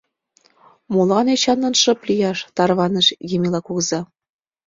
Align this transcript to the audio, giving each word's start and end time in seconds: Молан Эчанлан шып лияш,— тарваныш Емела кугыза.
Молан 0.93 1.27
Эчанлан 1.35 1.75
шып 1.81 1.99
лияш,— 2.07 2.39
тарваныш 2.55 3.07
Емела 3.35 3.61
кугыза. 3.65 4.01